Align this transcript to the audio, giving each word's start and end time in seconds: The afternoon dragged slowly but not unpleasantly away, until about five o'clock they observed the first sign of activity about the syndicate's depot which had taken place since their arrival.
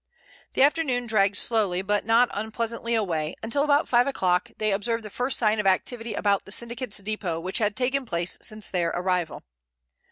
The 0.53 0.63
afternoon 0.63 1.05
dragged 1.05 1.37
slowly 1.37 1.83
but 1.83 2.07
not 2.07 2.27
unpleasantly 2.33 2.95
away, 2.95 3.35
until 3.43 3.61
about 3.63 3.87
five 3.87 4.07
o'clock 4.07 4.49
they 4.57 4.71
observed 4.71 5.05
the 5.05 5.11
first 5.11 5.37
sign 5.37 5.59
of 5.59 5.67
activity 5.67 6.15
about 6.15 6.45
the 6.45 6.51
syndicate's 6.51 6.97
depot 6.97 7.39
which 7.39 7.59
had 7.59 7.75
taken 7.75 8.07
place 8.07 8.35
since 8.41 8.71
their 8.71 8.89
arrival. 8.89 9.43